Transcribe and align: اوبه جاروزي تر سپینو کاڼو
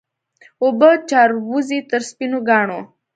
اوبه 0.63 0.89
جاروزي 1.09 1.79
تر 1.89 2.01
سپینو 2.09 2.39
کاڼو 2.47 2.79